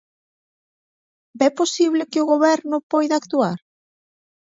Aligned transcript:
Ve 1.39 1.47
posible 1.59 2.03
que 2.11 2.19
o 2.23 2.29
Goberno 2.33 2.77
poida 2.91 3.13
actuar? 3.17 3.57